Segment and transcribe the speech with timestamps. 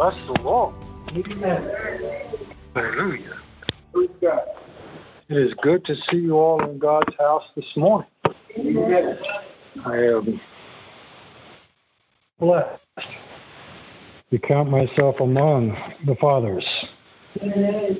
[0.00, 0.74] Bless the Lord.
[2.74, 3.34] Hallelujah.
[5.28, 8.08] It is good to see you all in God's house this morning.
[9.84, 10.40] I am
[12.38, 12.82] blessed
[14.30, 15.76] to count myself among
[16.06, 16.66] the fathers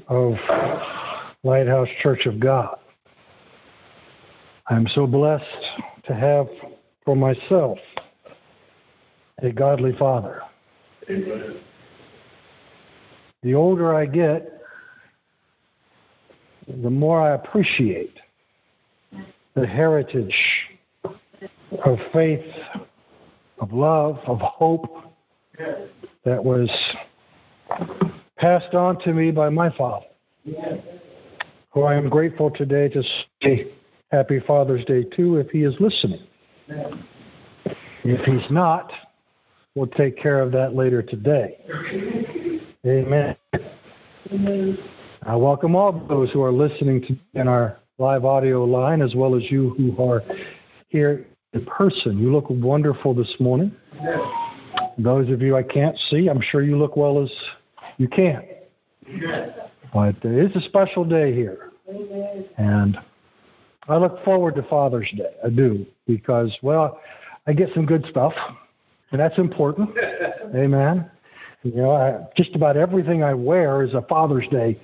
[0.08, 0.36] of
[1.44, 2.78] Lighthouse Church of God.
[4.68, 5.44] I'm so blessed
[6.06, 6.46] to have
[7.04, 7.76] for myself
[9.42, 10.40] a godly father.
[13.42, 14.60] The older I get,
[16.68, 18.18] the more I appreciate
[19.54, 20.34] the heritage
[21.84, 22.44] of faith,
[23.58, 25.14] of love, of hope
[26.24, 26.70] that was
[28.36, 30.06] passed on to me by my father,
[31.70, 33.02] who I am grateful today to
[33.42, 33.72] say
[34.12, 36.20] Happy Father's Day to if he is listening.
[38.04, 38.92] If he's not,
[39.74, 41.56] we'll take care of that later today.
[42.86, 43.36] Amen.
[45.22, 49.34] I welcome all those who are listening to in our live audio line, as well
[49.34, 50.22] as you who are
[50.88, 52.18] here in person.
[52.18, 53.70] You look wonderful this morning.
[54.96, 57.30] Those of you I can't see, I'm sure you look well as
[57.98, 58.44] you can.
[59.92, 61.72] But it's a special day here.
[62.56, 62.96] And
[63.88, 65.34] I look forward to Father's Day.
[65.44, 66.98] I do, because, well,
[67.46, 68.32] I get some good stuff,
[69.12, 69.90] and that's important.
[70.54, 71.10] Amen.
[71.62, 74.80] You know, I, just about everything I wear is a Father's Day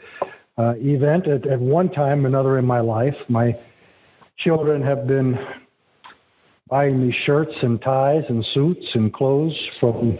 [0.58, 3.14] uh, event at, at one time or another in my life.
[3.28, 3.58] My
[4.36, 5.38] children have been
[6.68, 10.18] buying me shirts and ties and suits and clothes from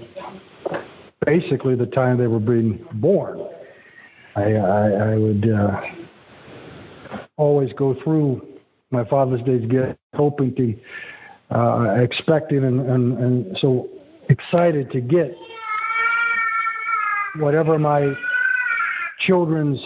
[1.26, 3.46] basically the time they were being born.
[4.34, 5.80] I, I, I would uh,
[7.36, 8.46] always go through
[8.90, 10.74] my Father's Day gift, hoping to,
[11.54, 13.90] uh, expecting and, and, and so
[14.30, 15.36] excited to get
[17.38, 18.14] whatever my
[19.20, 19.80] children's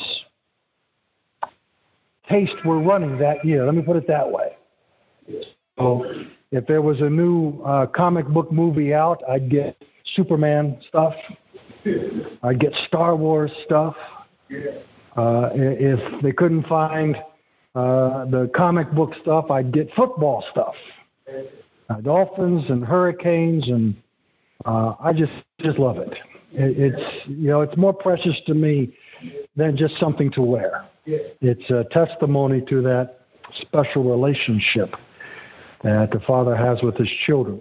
[2.28, 3.64] taste were running that year.
[3.64, 4.56] Let me put it that way.
[5.78, 6.04] So
[6.52, 9.82] if there was a new uh, comic book movie out, I'd get
[10.14, 11.14] Superman stuff.
[12.42, 13.94] I'd get Star Wars stuff.
[15.16, 17.16] Uh, if they couldn't find
[17.74, 20.74] uh, the comic book stuff, I'd get football stuff.
[21.88, 23.96] Uh, dolphins and hurricanes, and
[24.64, 26.16] uh, I just just love it.
[26.52, 26.94] It.
[26.94, 28.94] It's you know it's more precious to me
[29.56, 30.88] than just something to wear.
[31.06, 33.20] It's a testimony to that
[33.60, 34.94] special relationship
[35.82, 37.60] that the Father has with His children.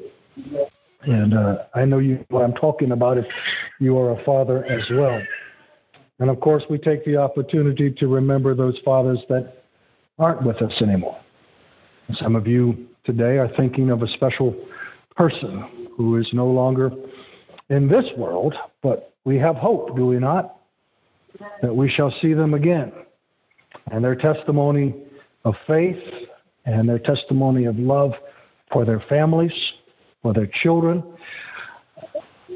[1.04, 3.26] And uh, I know you what I'm talking about if
[3.80, 5.22] you are a father as well.
[6.20, 9.64] And of course, we take the opportunity to remember those fathers that
[10.18, 11.18] aren't with us anymore.
[12.14, 14.54] Some of you today are thinking of a special
[15.16, 16.92] person who is no longer
[17.70, 20.58] in this world, but we have hope, do we not?
[21.62, 22.92] That we shall see them again.
[23.92, 24.96] And their testimony
[25.46, 26.02] of faith
[26.66, 28.14] and their testimony of love
[28.72, 29.54] for their families,
[30.22, 31.04] for their children,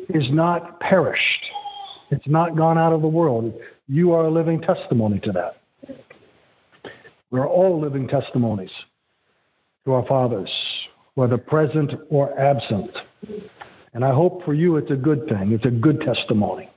[0.09, 1.45] is not perished.
[2.11, 3.53] It's not gone out of the world.
[3.87, 5.57] You are a living testimony to that.
[7.31, 8.71] We're all living testimonies
[9.85, 10.51] to our fathers,
[11.15, 12.91] whether present or absent.
[13.93, 15.51] And I hope for you it's a good thing.
[15.51, 16.69] It's a good testimony.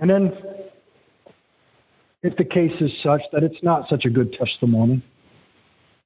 [0.00, 0.32] And then,
[2.22, 5.02] if the case is such that it's not such a good testimony,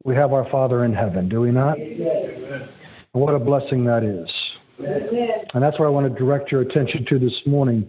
[0.05, 1.79] we have our Father in heaven, do we not?
[1.79, 2.69] And
[3.13, 4.31] what a blessing that is.
[4.79, 7.89] And that's where I want to direct your attention to this morning,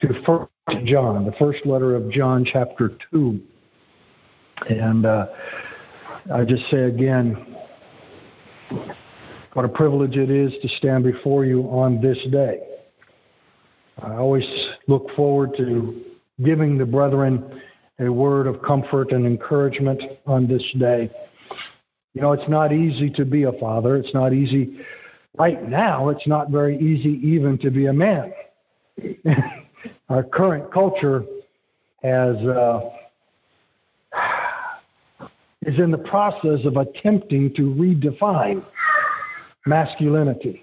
[0.00, 3.40] to First John, the first letter of John, chapter 2.
[4.70, 5.26] And uh,
[6.32, 7.51] I just say again,
[9.54, 12.60] what a privilege it is to stand before you on this day.
[14.02, 14.46] I always
[14.86, 16.02] look forward to
[16.42, 17.60] giving the brethren
[18.00, 21.10] a word of comfort and encouragement on this day.
[22.14, 23.96] You know, it's not easy to be a father.
[23.96, 24.80] It's not easy.
[25.38, 28.32] Right now, it's not very easy even to be a man.
[30.08, 31.24] Our current culture
[32.02, 32.80] has uh,
[35.62, 38.64] is in the process of attempting to redefine
[39.66, 40.62] masculinity,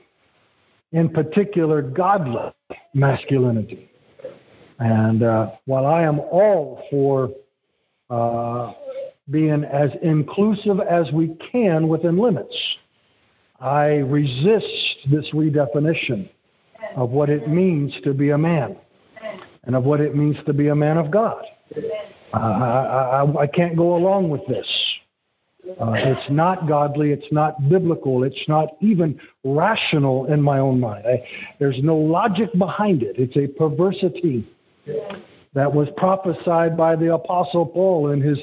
[0.91, 2.51] in particular, godly
[2.93, 3.89] masculinity.
[4.79, 7.29] And uh, while I am all for
[8.09, 8.73] uh,
[9.29, 12.55] being as inclusive as we can within limits.
[13.59, 16.29] I resist this redefinition
[16.95, 18.77] of what it means to be a man
[19.63, 21.43] and of what it means to be a man of God.
[22.33, 24.67] I, I, I, I can't go along with this.
[25.79, 27.11] Uh, it's not godly.
[27.11, 28.23] It's not biblical.
[28.23, 31.05] It's not even rational in my own mind.
[31.05, 31.23] I,
[31.59, 33.15] there's no logic behind it.
[33.17, 34.47] It's a perversity
[35.53, 38.39] that was prophesied by the Apostle Paul in his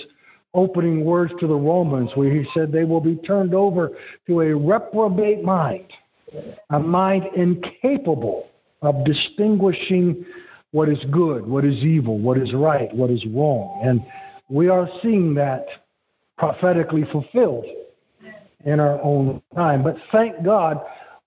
[0.55, 3.93] opening words to the Romans, where he said they will be turned over
[4.27, 5.87] to a reprobate mind,
[6.71, 8.49] a mind incapable
[8.83, 10.25] of distinguishing
[10.73, 13.81] what is good, what is evil, what is right, what is wrong.
[13.85, 14.05] And
[14.49, 15.67] we are seeing that
[16.39, 17.67] prophetically fulfilled
[18.65, 19.83] in our own time.
[19.83, 20.81] But thank God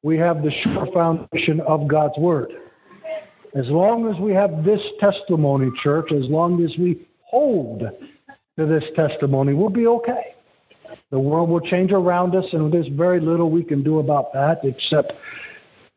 [0.03, 2.51] we have the sure foundation of God's Word.
[3.55, 8.83] As long as we have this testimony, church, as long as we hold to this
[8.95, 10.35] testimony, we'll be okay.
[11.11, 14.59] The world will change around us, and there's very little we can do about that
[14.63, 15.13] except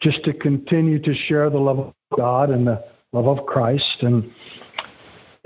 [0.00, 2.82] just to continue to share the love of God and the
[3.12, 4.32] love of Christ and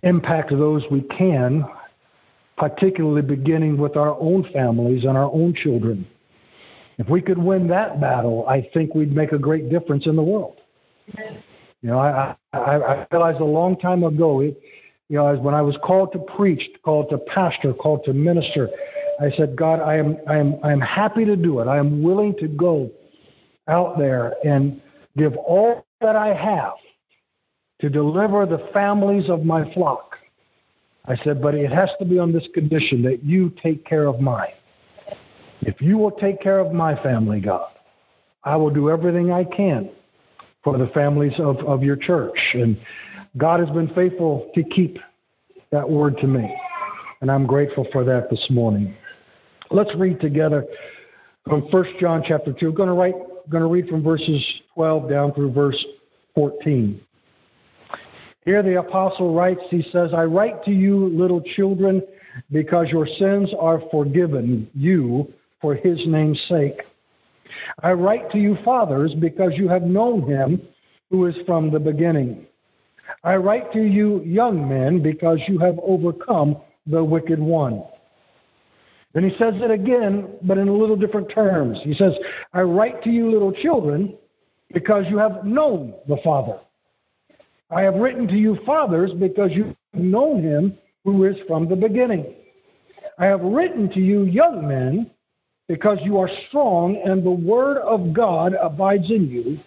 [0.03, 1.65] impact those we can
[2.57, 6.07] particularly beginning with our own families and our own children.
[6.99, 10.23] If we could win that battle, I think we'd make a great difference in the
[10.23, 10.57] world.
[11.83, 14.59] You know, I, I, I realized a long time ago, it,
[15.09, 18.71] you know, when I was called to preach, called to pastor, called to minister,
[19.21, 21.69] I said, God, I am, I am, I am happy to do it.
[21.69, 22.91] I am willing to go
[23.69, 24.81] out there and
[25.17, 26.75] give all that I have
[27.81, 30.16] to deliver the families of my flock
[31.09, 34.21] I said, but it has to be on this condition that you take care of
[34.21, 34.53] mine.
[35.63, 37.71] If you will take care of my family, God,
[38.45, 39.91] I will do everything I can
[40.63, 42.39] for the families of, of your church.
[42.55, 42.79] And
[43.37, 44.99] God has been faithful to keep
[45.71, 46.55] that word to me.
[47.21, 48.95] And I'm grateful for that this morning.
[49.71, 50.65] Let's read together
[51.45, 52.69] from 1 John chapter 2.
[52.69, 53.15] I'm going to, right,
[53.49, 54.45] going to read from verses
[54.75, 55.83] 12 down through verse
[56.35, 57.01] 14.
[58.47, 62.01] Here the apostle writes, he says, I write to you, little children,
[62.53, 66.81] because your sins are forgiven you for his name's sake.
[67.83, 70.63] I write to you, fathers, because you have known him
[71.11, 72.47] who is from the beginning.
[73.25, 76.57] I write to you, young men, because you have overcome
[76.87, 77.83] the wicked one.
[79.13, 81.81] Then he says it again, but in a little different terms.
[81.83, 82.13] He says,
[82.53, 84.15] I write to you, little children,
[84.73, 86.61] because you have known the Father.
[87.71, 91.77] I have written to you, fathers, because you have known him who is from the
[91.77, 92.35] beginning.
[93.19, 95.11] I have written to you, young men,
[95.69, 99.59] because you are strong and the word of God abides in you,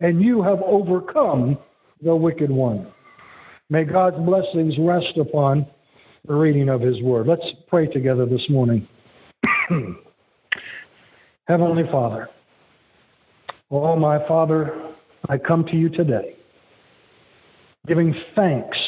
[0.00, 1.56] and you have overcome
[2.02, 2.86] the wicked one.
[3.70, 5.66] May God's blessings rest upon
[6.26, 7.26] the reading of his word.
[7.26, 8.86] Let's pray together this morning.
[11.46, 12.28] Heavenly Father,
[13.70, 14.92] oh my Father,
[15.28, 16.36] I come to you today
[17.86, 18.78] giving thanks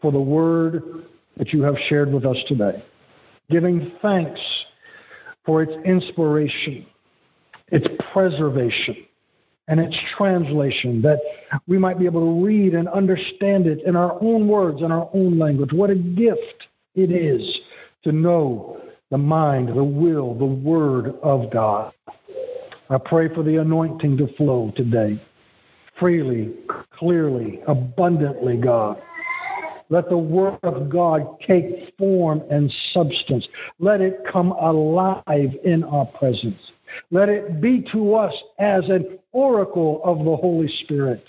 [0.00, 1.04] for the word
[1.36, 2.84] that you have shared with us today,
[3.50, 4.40] giving thanks
[5.46, 6.86] for its inspiration,
[7.68, 8.96] its preservation,
[9.68, 11.20] and its translation, that
[11.68, 15.08] we might be able to read and understand it in our own words, in our
[15.14, 15.72] own language.
[15.72, 17.60] What a gift it is
[18.02, 18.80] to know
[19.10, 21.92] the mind, the will, the word of God.
[22.90, 25.20] I pray for the anointing to flow today
[25.98, 26.54] freely,
[26.96, 29.00] clearly, abundantly, God.
[29.90, 33.46] Let the Word of God take form and substance.
[33.78, 36.58] Let it come alive in our presence.
[37.10, 41.24] Let it be to us as an oracle of the Holy Spirit.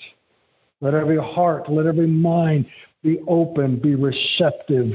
[0.81, 2.65] Let every heart, let every mind
[3.03, 4.91] be open, be receptive.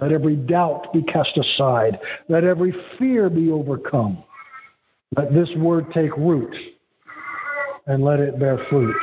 [0.00, 1.98] Let every doubt be cast aside.
[2.28, 4.22] Let every fear be overcome.
[5.16, 6.54] Let this word take root
[7.86, 8.96] and let it bear fruit.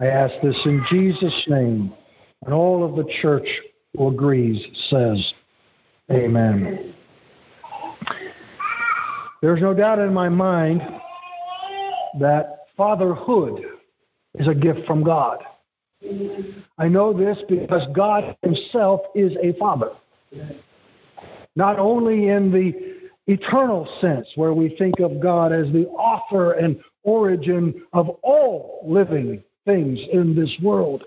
[0.00, 1.92] I ask this in Jesus' name.
[2.44, 3.46] And all of the church
[3.96, 5.32] who agrees says,
[6.10, 6.94] Amen.
[9.40, 10.82] There's no doubt in my mind
[12.20, 13.62] that fatherhood
[14.38, 15.38] is a gift from God.
[16.78, 19.90] I know this because God Himself is a father.
[21.54, 22.72] Not only in the
[23.26, 29.42] eternal sense, where we think of God as the author and origin of all living
[29.64, 31.04] things in this world,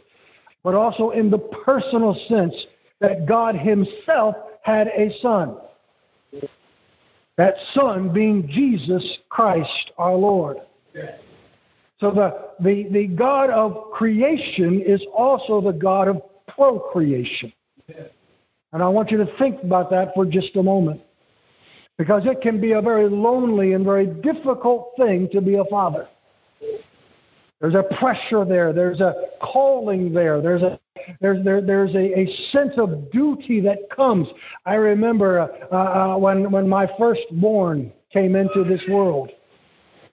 [0.63, 2.55] but also in the personal sense
[2.99, 5.57] that God Himself had a son.
[7.37, 10.57] That son being Jesus Christ our Lord.
[11.99, 17.51] So the, the, the God of creation is also the God of procreation.
[18.73, 21.01] And I want you to think about that for just a moment
[21.97, 26.07] because it can be a very lonely and very difficult thing to be a father.
[27.61, 30.79] There's a pressure there, there's a calling there, there's a
[31.21, 34.27] there's there, there's a, a sense of duty that comes.
[34.65, 35.39] I remember
[35.71, 39.31] uh, uh, when when my firstborn came into this world.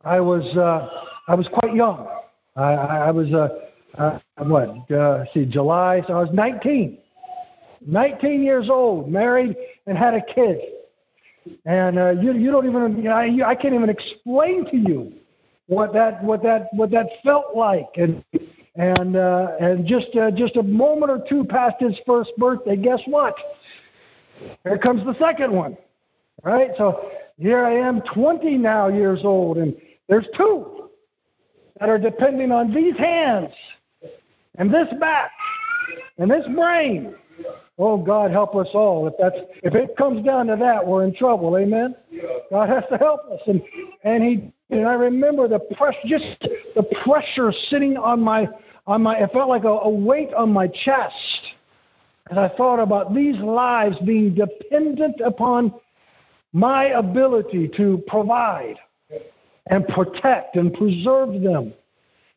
[0.05, 0.89] I was uh,
[1.29, 2.09] I was quite young.
[2.57, 3.49] I, I was uh,
[3.99, 4.91] uh, what?
[4.91, 6.03] Uh, see, July.
[6.07, 6.99] So I was 19.
[7.85, 10.61] 19 years old, married, and had a kid.
[11.65, 15.13] And uh, you you don't even you I, I can't even explain to you
[15.67, 17.89] what that what that what that felt like.
[17.97, 18.25] And
[18.77, 23.01] and uh, and just uh, just a moment or two past his first birthday guess
[23.07, 23.35] what?
[24.65, 25.77] Here comes the second one.
[26.43, 29.75] Right so here I am 20 now years old and
[30.09, 30.91] there's two
[31.81, 33.53] that are depending on these hands
[34.59, 35.31] and this back
[36.19, 37.15] and this brain
[37.85, 39.09] Oh God, help us all.
[39.09, 39.35] If that's
[39.65, 41.59] if it comes down to that, we're in trouble.
[41.59, 41.97] Amen.
[42.49, 43.61] God has to help us, and
[44.05, 46.25] and he and I remember the pressure, just
[46.77, 48.47] the pressure sitting on my
[48.87, 49.17] on my.
[49.17, 51.15] It felt like a, a weight on my chest
[52.31, 55.75] as I thought about these lives being dependent upon
[56.53, 58.77] my ability to provide
[59.67, 61.75] and protect and preserve them.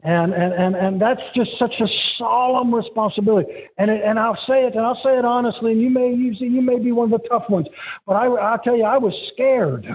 [0.06, 3.52] And, and, and, and that's just such a solemn responsibility.
[3.80, 6.36] And, it, and I'll say it, and I'll say it honestly, and you may, you,
[6.36, 7.68] see, you may be one of the tough ones.
[8.06, 9.88] But I, I'll tell you, I was scared.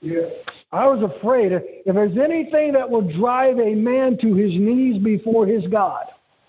[0.00, 0.30] Yeah.
[0.72, 1.52] I was afraid.
[1.52, 6.06] If there's anything that will drive a man to his knees before his God,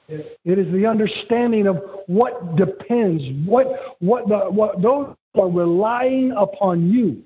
[0.07, 0.19] yeah.
[0.45, 6.89] it is the understanding of what depends, what, what, the, what those are relying upon
[6.89, 7.21] you,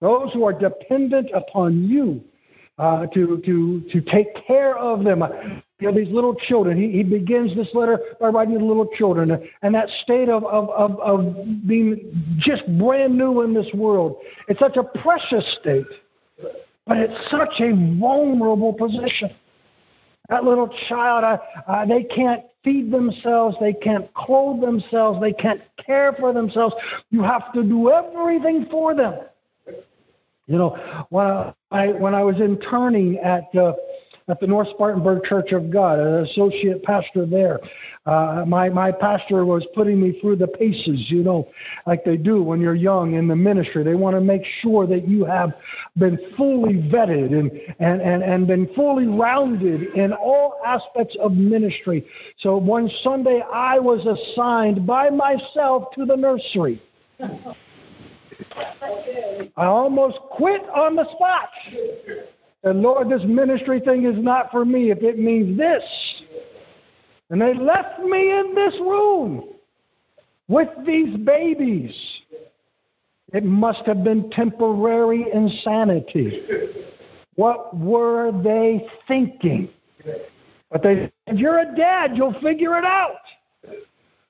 [0.00, 2.24] those who are dependent upon you
[2.78, 5.22] uh, to, to, to take care of them.
[5.78, 6.78] You know, these little children.
[6.78, 10.70] He, he begins this letter by writing to little children and that state of, of,
[10.70, 14.18] of, of being just brand new in this world.
[14.48, 15.86] It's such a precious state,
[16.86, 19.30] but it's such a vulnerable position.
[20.28, 25.60] That little child, uh, uh, they can't feed themselves, they can't clothe themselves, they can't
[25.84, 26.74] care for themselves.
[27.10, 29.20] You have to do everything for them.
[30.46, 33.72] You know, when I when I was interning at uh,
[34.28, 37.58] at the North Spartanburg Church of God, an associate pastor there,
[38.06, 41.10] uh, my my pastor was putting me through the paces.
[41.10, 41.48] You know,
[41.84, 43.82] like they do when you're young in the ministry.
[43.82, 45.52] They want to make sure that you have
[45.96, 47.50] been fully vetted and
[47.80, 52.06] and and and been fully rounded in all aspects of ministry.
[52.38, 56.80] So one Sunday I was assigned by myself to the nursery.
[59.56, 61.48] I almost quit on the spot.
[62.62, 65.82] And Lord, this ministry thing is not for me if it means this.
[67.30, 69.50] And they left me in this room
[70.48, 71.94] with these babies.
[73.32, 76.42] It must have been temporary insanity.
[77.34, 79.68] What were they thinking?
[80.70, 83.20] But they said, You're a dad, you'll figure it out.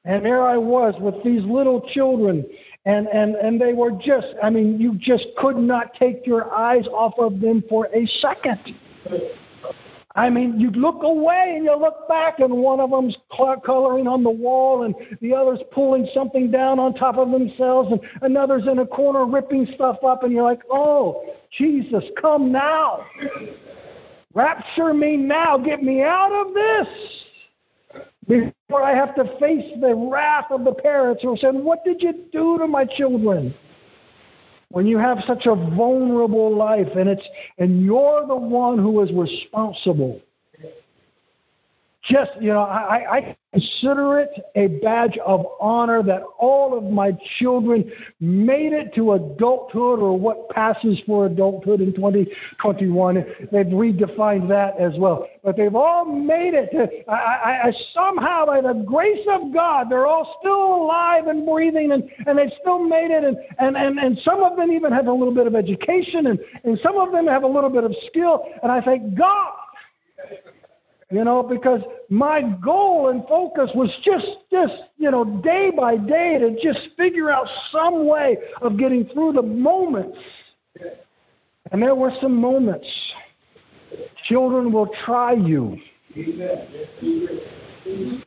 [0.05, 2.47] And there I was with these little children
[2.87, 6.87] and and and they were just i mean you just could not take your eyes
[6.89, 8.61] off of them for a second.
[10.15, 14.23] I mean you look away and you look back and one of them's coloring on
[14.23, 18.79] the wall and the other's pulling something down on top of themselves and another's in
[18.79, 23.05] a corner ripping stuff up and you're like oh jesus come now.
[24.33, 25.57] Rapture me now.
[25.57, 26.89] Get me out of this
[28.69, 32.13] before I have to face the wrath of the parents who said, What did you
[32.33, 33.55] do to my children?
[34.71, 37.27] When you have such a vulnerable life and it's
[37.59, 40.21] and you're the one who is responsible.
[42.09, 47.13] Just, you know, I, I consider it a badge of honor that all of my
[47.39, 53.15] children made it to adulthood or what passes for adulthood in 2021.
[53.51, 55.27] They've redefined that as well.
[55.43, 57.05] But they've all made it.
[57.09, 61.91] I, I, I, somehow, by the grace of God, they're all still alive and breathing
[61.91, 63.25] and, and they've still made it.
[63.25, 66.39] And, and, and, and some of them even have a little bit of education and,
[66.63, 68.45] and some of them have a little bit of skill.
[68.63, 69.55] And I thank God
[71.11, 76.39] you know, because my goal and focus was just, just, you know, day by day
[76.39, 80.19] to just figure out some way of getting through the moments.
[81.71, 82.89] And there were some moments.
[84.25, 85.79] Children will try you.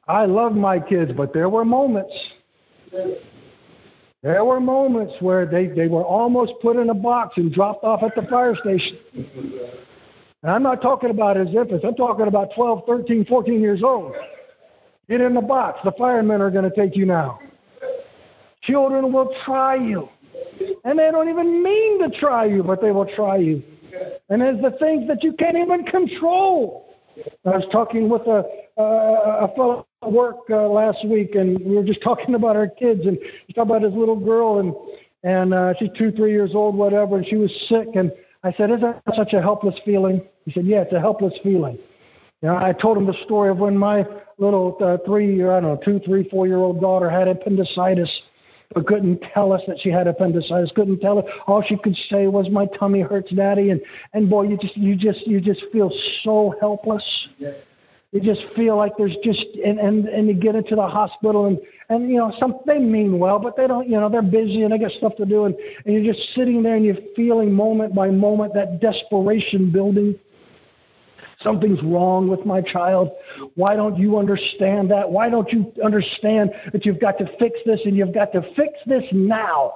[0.07, 2.13] I love my kids, but there were moments.
[4.21, 8.03] There were moments where they, they were almost put in a box and dropped off
[8.03, 8.99] at the fire station.
[10.43, 11.83] And I'm not talking about as infants.
[11.85, 14.15] I'm talking about 12, 13, 14 years old.
[15.09, 15.79] Get in the box.
[15.83, 17.39] The firemen are going to take you now.
[18.61, 20.07] Children will try you.
[20.83, 23.63] And they don't even mean to try you, but they will try you.
[24.29, 26.95] And there's the things that you can't even control.
[27.45, 28.43] I was talking with a,
[28.77, 32.67] uh, a fellow at work uh, last week, and we were just talking about our
[32.67, 33.17] kids, and
[33.47, 34.73] he talked about his little girl, and
[35.21, 38.09] and uh, she's two, three years old, whatever, and she was sick, and
[38.43, 41.77] I said, Isn't that such a helpless feeling?" He said, "Yeah, it's a helpless feeling."
[42.41, 44.05] You know, I told him the story of when my
[44.37, 48.09] little uh, three, or I don't know, two, three, four-year-old daughter had appendicitis,
[48.73, 50.71] but couldn't tell us that she had appendicitis.
[50.73, 51.25] Couldn't tell us.
[51.47, 53.81] All she could say was, "My tummy hurts, Daddy." And
[54.13, 55.91] and boy, you just you just you just feel
[56.23, 57.03] so helpless.
[57.37, 57.51] Yeah.
[58.11, 61.59] You just feel like there's just and and and you get into the hospital and
[61.89, 63.87] and you know some they mean well, but they don't.
[63.87, 66.63] You know they're busy and they got stuff to do, and and you're just sitting
[66.63, 70.17] there and you're feeling moment by moment that desperation building.
[71.43, 73.11] Something's wrong with my child.
[73.55, 75.09] Why don't you understand that?
[75.09, 78.73] Why don't you understand that you've got to fix this and you've got to fix
[78.87, 79.73] this now?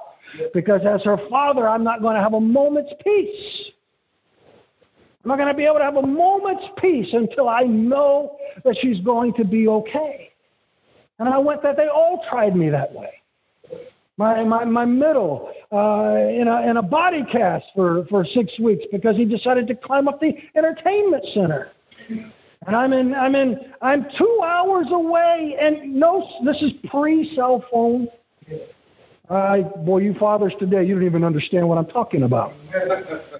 [0.52, 3.70] Because as her father, I'm not going to have a moment's peace.
[5.24, 8.76] I'm not going to be able to have a moment's peace until I know that
[8.82, 10.30] she's going to be okay.
[11.18, 13.10] And I went that they all tried me that way.
[14.18, 18.84] My my my middle uh, in a in a body cast for for six weeks
[18.92, 21.72] because he decided to climb up the entertainment center.
[22.66, 27.64] And I'm in I'm in I'm two hours away and no this is pre cell
[27.72, 28.08] phone.
[29.30, 32.52] I, boy, you fathers today, you don't even understand what I'm talking about.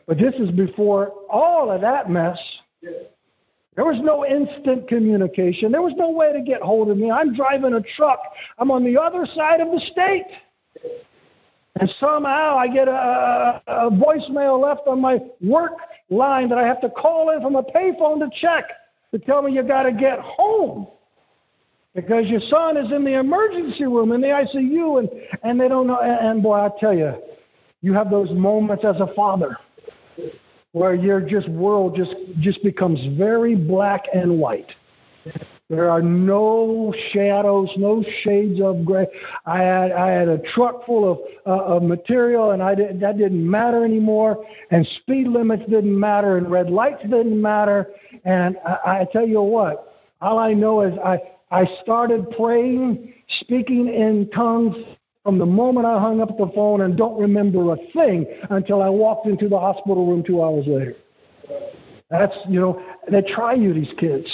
[0.06, 2.38] but this is before all of that mess.
[2.82, 5.72] There was no instant communication.
[5.72, 7.10] There was no way to get hold of me.
[7.10, 8.20] I'm driving a truck.
[8.58, 10.26] I'm on the other side of the state.
[11.80, 15.72] And somehow I get a, a voicemail left on my work
[16.08, 18.64] line that I have to call in from a payphone to check
[19.10, 20.86] to tell me you got to get home
[21.94, 25.08] because your son is in the emergency room in the ICU and,
[25.42, 26.00] and they don't know.
[26.00, 27.14] And, and boy, I tell you,
[27.82, 29.56] you have those moments as a father
[30.72, 34.70] where your just world just just becomes very black and white.
[35.70, 39.06] There are no shadows, no shades of gray.
[39.46, 43.18] I had I had a truck full of uh, of material, and I didn't that
[43.18, 44.44] didn't matter anymore.
[44.70, 47.90] And speed limits didn't matter, and red lights didn't matter.
[48.24, 51.18] And I, I tell you what, all I know is I
[51.54, 54.74] I started praying, speaking in tongues
[55.22, 58.88] from the moment I hung up the phone and don't remember a thing until I
[58.88, 60.96] walked into the hospital room two hours later.
[62.10, 64.26] That's, you know, they try you, these kids.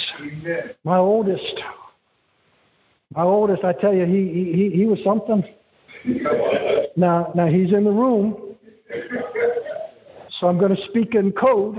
[0.83, 1.61] My oldest,
[3.15, 5.43] my oldest, I tell you, he, he, he was something.
[6.97, 8.55] Now, now he's in the room,
[10.39, 11.77] so I'm going to speak in code.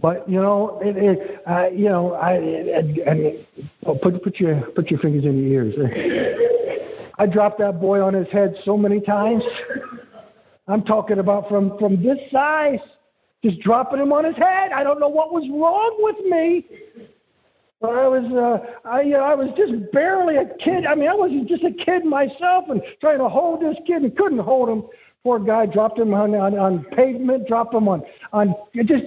[0.00, 3.44] But you know, it, it, uh, you know, I, and
[3.84, 5.74] oh, put put your put your fingers in your ears.
[7.18, 9.42] I dropped that boy on his head so many times.
[10.68, 12.78] I'm talking about from from this size,
[13.42, 14.70] just dropping him on his head.
[14.70, 16.66] I don't know what was wrong with me.
[17.80, 20.84] But I was, uh, I, you know, I was just barely a kid.
[20.84, 24.16] I mean, I was just a kid myself, and trying to hold this kid and
[24.16, 24.84] couldn't hold him.
[25.24, 29.04] Poor guy dropped him on on, on pavement, dropped him on on just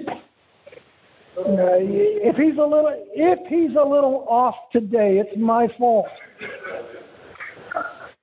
[1.41, 6.08] uh, if he's a little if he's a little off today, it's my fault.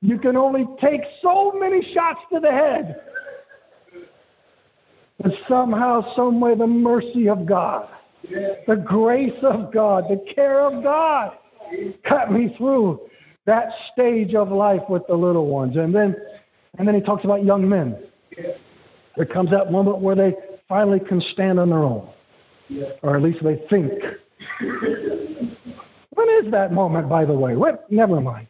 [0.00, 3.00] You can only take so many shots to the head.
[5.20, 7.88] But somehow, some way, the mercy of God,
[8.68, 11.32] the grace of God, the care of God
[12.04, 13.00] cut me through
[13.46, 15.76] that stage of life with the little ones.
[15.76, 16.14] And then
[16.78, 17.98] and then he talks about young men.
[19.16, 20.34] There comes that moment where they
[20.68, 22.08] finally can stand on their own
[23.02, 23.92] or at least they think.
[26.10, 27.56] when is that moment, by the way?
[27.56, 27.90] What?
[27.90, 28.48] Never mind.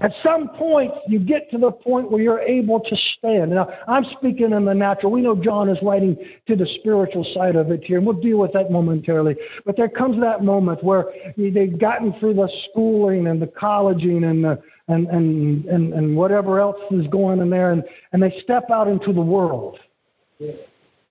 [0.00, 3.50] At some point, you get to the point where you're able to stand.
[3.50, 5.10] Now, I'm speaking in the natural.
[5.10, 6.16] We know John is writing
[6.46, 9.34] to the spiritual side of it here, and we'll deal with that momentarily.
[9.66, 14.44] But there comes that moment where they've gotten through the schooling and the colleging and
[14.44, 18.70] the, and, and, and, and whatever else is going in there, and, and they step
[18.70, 19.80] out into the world.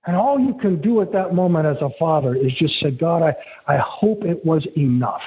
[0.07, 3.21] And all you can do at that moment as a father is just say, God,
[3.21, 3.35] I,
[3.67, 5.21] I hope it was enough.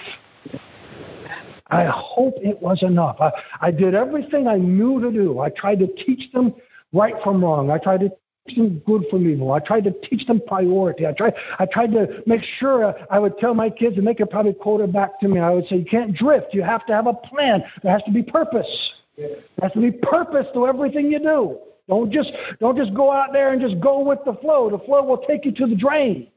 [1.69, 3.17] I hope it was enough.
[3.21, 5.39] I, I did everything I knew to do.
[5.39, 6.55] I tried to teach them
[6.95, 7.71] right from wrong.
[7.71, 8.11] I tried to
[8.49, 9.53] teach them good from evil.
[9.53, 11.07] I tried to teach them priority.
[11.07, 14.31] I tried, I tried to make sure I would tell my kids, and they could
[14.31, 15.41] probably quote it back to me.
[15.41, 16.55] I would say, You can't drift.
[16.55, 17.63] You have to have a plan.
[17.83, 18.93] There has to be purpose.
[19.19, 21.59] There has to be purpose to everything you do.
[21.91, 24.71] Don't just don't just go out there and just go with the flow.
[24.71, 26.29] The flow will take you to the drain.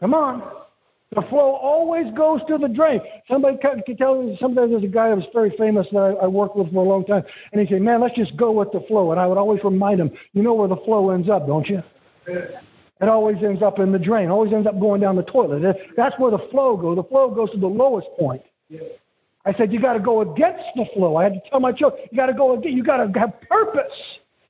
[0.00, 0.42] Come on.
[1.14, 3.00] The flow always goes to the drain.
[3.30, 6.26] Somebody can tell me, sometimes there's a guy that was very famous that I, I
[6.26, 7.22] worked with for a long time,
[7.52, 9.12] and he said, Man, let's just go with the flow.
[9.12, 11.82] And I would always remind him, You know where the flow ends up, don't you?
[12.26, 14.30] It always ends up in the drain.
[14.30, 15.76] Always ends up going down the toilet.
[15.94, 16.96] That's where the flow goes.
[16.96, 18.42] The flow goes to the lowest point.
[19.44, 21.16] I said you got to go against the flow.
[21.16, 22.54] I had to tell my children you got to go.
[22.54, 23.92] against, You got to have purpose.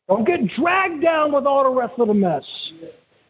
[0.09, 2.45] Don't get dragged down with all the rest of the mess.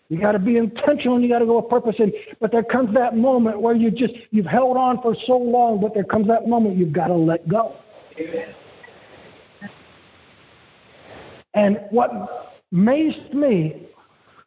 [0.09, 1.97] You got to be intentional and you got to go with purpose.
[1.99, 5.81] And but there comes that moment where you just you've held on for so long,
[5.81, 7.77] but there comes that moment you've got to let go.
[8.19, 8.55] Amen.
[11.55, 13.89] And what amazed me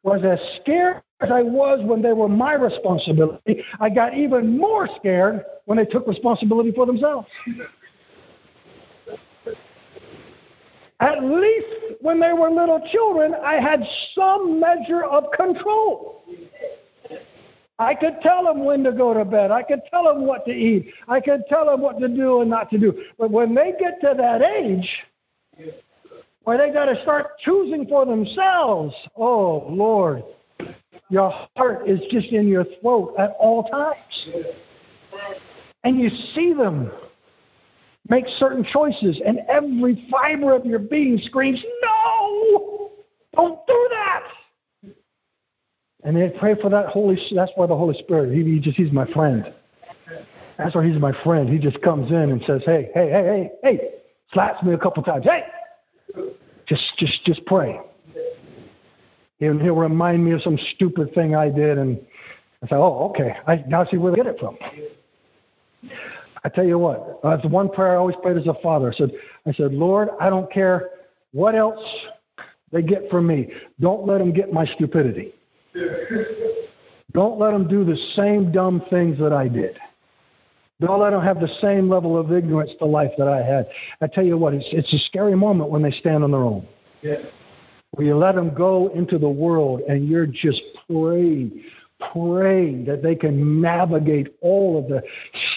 [0.04, 4.88] was as scared as I was when they were my responsibility, I got even more
[4.98, 7.28] scared when they took responsibility for themselves.
[11.00, 13.84] At least when they were little children, I had
[14.16, 16.24] some measure of control.
[17.80, 19.52] I could tell them when to go to bed.
[19.52, 20.92] I could tell them what to eat.
[21.08, 23.04] I could tell them what to do and not to do.
[23.20, 24.90] But when they get to that age
[26.44, 30.24] where they got to start choosing for themselves, oh, Lord,
[31.10, 34.30] your heart is just in your throat at all times.
[35.84, 36.92] And you see them
[38.10, 42.92] make certain choices, and every fiber of your being screams, No!
[43.36, 44.24] Don't do that!
[46.04, 48.92] And they pray for that Holy that's why the Holy Spirit, he, he just he's
[48.92, 49.54] my friend.
[50.58, 51.48] That's why he's my friend.
[51.48, 53.90] He just comes in and says, Hey, hey, hey, hey, hey,
[54.34, 55.26] slaps me a couple times.
[55.26, 55.44] Hey!
[56.68, 57.80] Just just just pray.
[59.40, 62.00] And he'll remind me of some stupid thing I did and
[62.64, 63.36] I say, Oh, okay.
[63.46, 64.58] I now see where they get it from.
[66.44, 68.92] I tell you what, uh, the one prayer I always prayed as a father.
[68.92, 69.12] I said,
[69.46, 70.92] I said, Lord, I don't care
[71.32, 71.84] what else
[72.72, 73.52] they get from me.
[73.80, 75.34] Don't let them get my stupidity.
[77.14, 79.80] Don't let them do the same dumb things that I did.
[80.80, 83.68] Don't let them have the same level of ignorance to life that I had.
[84.02, 86.68] I tell you what, it's, it's a scary moment when they stand on their own.
[87.02, 87.16] Yeah.
[87.92, 91.64] Where you let them go into the world and you're just praying
[92.14, 95.02] praying that they can navigate all of the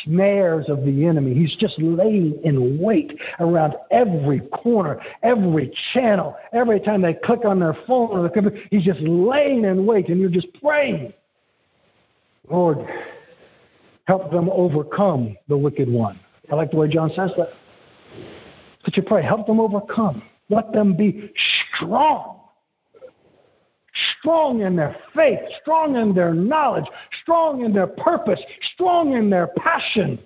[0.02, 1.34] snares of the enemy.
[1.34, 6.36] He's just laying in wait around every corner, every channel.
[6.52, 10.08] Every time they click on their phone or the computer, he's just laying in wait,
[10.08, 11.12] and you're just praying.
[12.50, 12.78] Lord,
[14.06, 16.18] help them overcome the wicked one.
[16.50, 17.50] I like the way John says that.
[18.84, 20.22] But you pray, help them overcome.
[20.48, 21.32] Let them be
[21.76, 22.39] strong
[24.18, 26.86] strong in their faith, strong in their knowledge,
[27.22, 28.40] strong in their purpose,
[28.74, 30.18] strong in their passion.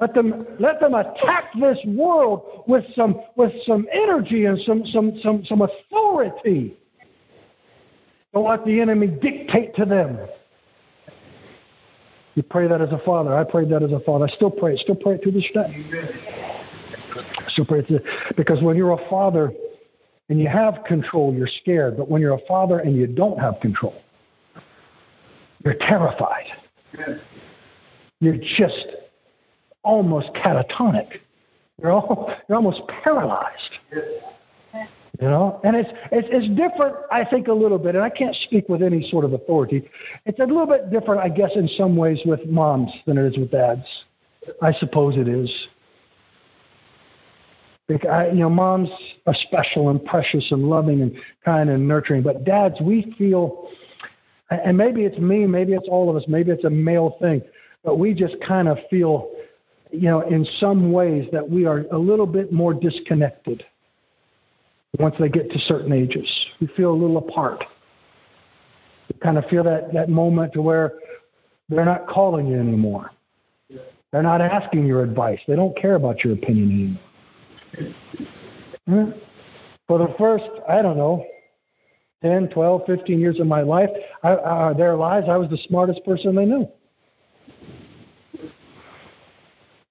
[0.00, 5.18] Let them let them attack this world with some with some energy and some some
[5.22, 6.76] some some authority.
[8.32, 10.18] Don't let the enemy dictate to them.
[12.34, 13.36] You pray that as a father.
[13.36, 14.24] I prayed that as a father.
[14.24, 14.76] I still pray.
[14.76, 15.86] Still pray it to this day.
[17.50, 19.52] Still pray it because when you're a father,
[20.28, 21.96] and you have control, you're scared.
[21.96, 23.94] But when you're a father and you don't have control,
[25.64, 26.46] you're terrified.
[28.20, 28.86] You're just
[29.82, 31.18] almost catatonic.
[31.80, 33.78] You're, all, you're almost paralyzed.
[35.20, 38.34] You know, and it's, it's it's different, I think, a little bit, and I can't
[38.34, 39.88] speak with any sort of authority.
[40.26, 43.38] It's a little bit different, I guess, in some ways with moms than it is
[43.38, 43.86] with dads.
[44.60, 45.48] I suppose it is.
[47.90, 48.88] I, you know, moms
[49.26, 53.68] are special and precious and loving and kind and nurturing, but dads, we feel,
[54.50, 57.42] and maybe it's me, maybe it's all of us, maybe it's a male thing,
[57.84, 59.30] but we just kind of feel,
[59.90, 63.64] you know, in some ways that we are a little bit more disconnected
[64.98, 66.28] once they get to certain ages.
[66.60, 67.64] We feel a little apart.
[69.12, 70.94] We kind of feel that, that moment to where
[71.68, 73.10] they're not calling you anymore.
[74.10, 75.40] They're not asking your advice.
[75.46, 77.02] They don't care about your opinion anymore.
[78.86, 79.10] Hmm?
[79.86, 81.24] For the first, I don't know,
[82.22, 83.90] 10, 12, 15 years of my life,
[84.22, 86.66] I, uh, their lives, I was the smartest person they knew.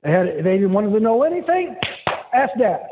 [0.04, 1.76] They, had, they didn't want to know anything.
[2.34, 2.88] Ask dad.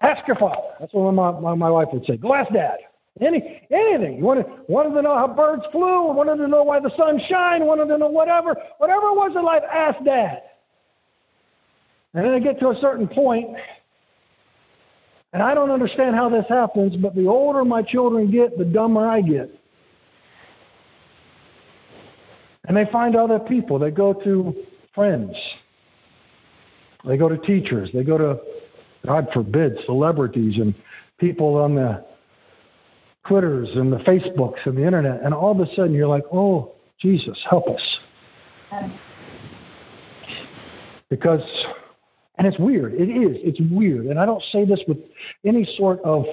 [0.00, 0.68] Ask your father.
[0.80, 2.16] That's what my, my, my wife would say.
[2.16, 2.78] Go ask dad.
[3.20, 4.16] Any anything.
[4.18, 7.66] You wanted, wanted to know how birds flew, wanted to know why the sun shine,
[7.66, 10.42] wanted to know whatever, whatever it was in life, ask dad.
[12.14, 13.56] And then I get to a certain point,
[15.32, 19.06] and I don't understand how this happens, but the older my children get, the dumber
[19.06, 19.50] I get.
[22.66, 23.78] And they find other people.
[23.78, 24.54] They go to
[24.94, 25.34] friends.
[27.06, 27.90] They go to teachers.
[27.92, 28.40] They go to,
[29.06, 30.74] God forbid, celebrities and
[31.18, 32.04] people on the
[33.26, 35.22] Twitters and the Facebooks and the internet.
[35.22, 37.98] And all of a sudden you're like, oh, Jesus, help us.
[41.08, 41.42] Because
[42.36, 42.94] and it's weird.
[42.94, 43.36] It is.
[43.42, 44.06] It's weird.
[44.06, 44.98] And I don't say this with
[45.44, 46.24] any sort of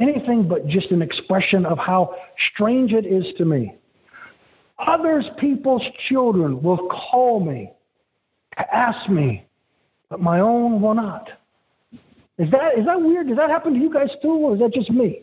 [0.00, 2.14] anything but just an expression of how
[2.52, 3.76] strange it is to me.
[4.78, 7.70] Others people's children will call me
[8.58, 9.46] to ask me,
[10.08, 11.28] but my own will not.
[12.38, 13.28] Is that is that weird?
[13.28, 15.22] Does that happen to you guys too, or is that just me?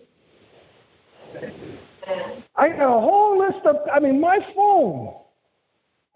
[2.56, 5.16] I got a whole list of I mean my phone.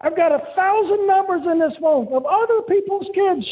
[0.00, 3.46] I've got a thousand numbers in this phone of other people's kids.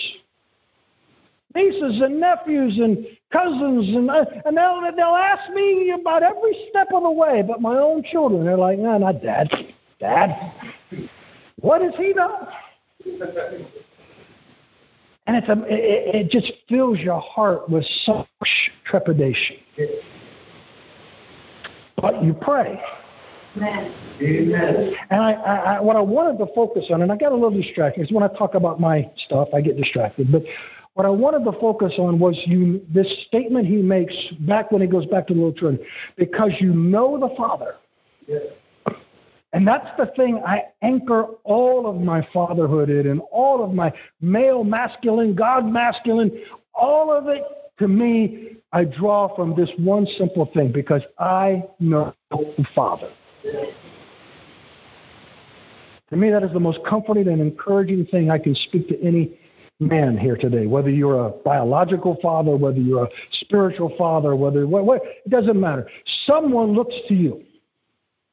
[1.55, 6.89] Nieces and nephews and cousins and uh, and they'll they'll ask me about every step
[6.93, 9.49] of the way, but my own children, they're like, no, not dad.
[10.01, 10.53] Dad.
[11.61, 12.49] What he done?
[15.27, 18.27] And it's a, it, it just fills your heart with such
[18.85, 19.57] trepidation.
[21.97, 22.79] But you pray.
[23.57, 24.95] Amen.
[25.11, 28.01] And I, I, what I wanted to focus on, and I got a little distracted,
[28.01, 30.31] because when I talk about my stuff, I get distracted.
[30.33, 30.43] But
[30.95, 34.89] what I wanted to focus on was you this statement he makes back when he
[34.89, 35.79] goes back to the little children,
[36.17, 37.77] because you know the Father.
[38.27, 38.43] Yes.
[39.53, 43.93] And that's the thing I anchor all of my fatherhood in and all of my
[44.21, 46.33] male, masculine, God masculine,
[46.75, 47.45] all of it
[47.79, 53.11] to me, I draw from this one simple thing because I know the Father.
[56.11, 59.39] To me, that is the most comforting and encouraging thing I can speak to any
[59.81, 60.67] man here today.
[60.67, 65.59] Whether you're a biological father, whether you're a spiritual father, whether what, what it doesn't
[65.59, 65.89] matter.
[66.27, 67.45] Someone looks to you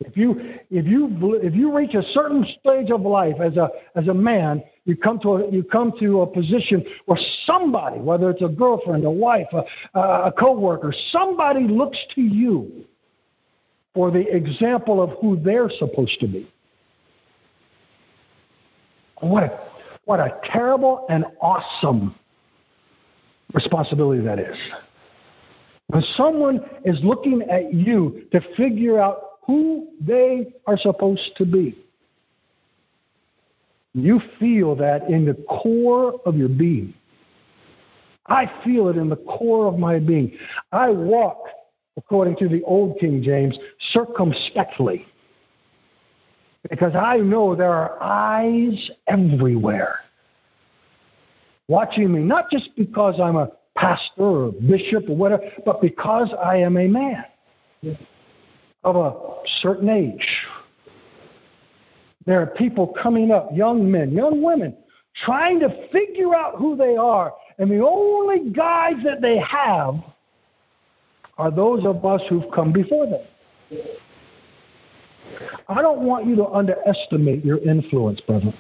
[0.01, 4.07] if you if you if you reach a certain stage of life as a as
[4.07, 8.41] a man, you come to a you come to a position where somebody, whether it's
[8.41, 12.85] a girlfriend, a wife, a, a coworker, somebody looks to you
[13.93, 16.51] for the example of who they're supposed to be.
[19.19, 19.59] What a
[20.05, 22.15] what a terrible and awesome
[23.53, 24.57] responsibility that is.
[25.87, 31.77] When someone is looking at you to figure out who they are supposed to be.
[33.93, 36.93] You feel that in the core of your being.
[38.27, 40.37] I feel it in the core of my being.
[40.71, 41.43] I walk,
[41.97, 43.57] according to the old King James,
[43.91, 45.05] circumspectly.
[46.69, 49.99] Because I know there are eyes everywhere
[51.67, 56.57] watching me, not just because I'm a pastor or bishop or whatever, but because I
[56.57, 57.25] am a man
[58.83, 59.13] of a
[59.61, 60.27] certain age.
[62.25, 64.75] There are people coming up, young men, young women,
[65.25, 67.33] trying to figure out who they are.
[67.57, 69.95] And the only guides that they have
[71.41, 73.81] are those of us who've come before them.
[75.67, 78.53] I don't want you to underestimate your influence, brother.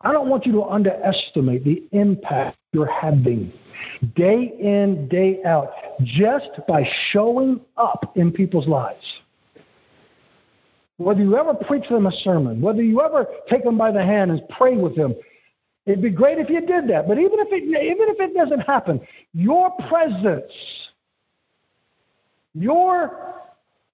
[0.00, 3.52] I don't want you to underestimate the impact you're having
[4.16, 5.72] day in, day out,
[6.02, 9.04] just by showing up in people's lives.
[10.96, 14.30] Whether you ever preach them a sermon, whether you ever take them by the hand
[14.30, 15.14] and pray with them,
[15.84, 17.06] it'd be great if you did that.
[17.06, 19.00] But even if it, even if it doesn't happen,
[19.34, 20.52] your presence,
[22.54, 23.34] your